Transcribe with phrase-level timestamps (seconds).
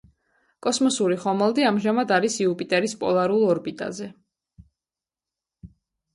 [0.67, 4.09] კოსმოსური ხომალდი ამჟამად არის იუპიტერის პოლარულ ორბიტაზე.